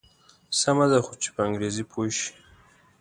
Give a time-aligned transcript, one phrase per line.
[0.59, 2.31] سمه ده خو چې په انګریزي پوی شي.